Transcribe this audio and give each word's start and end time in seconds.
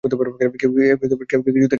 কেউ 0.03 0.49
কি 0.51 0.67
কিছু 0.97 1.15
দেখেছে? 1.15 1.69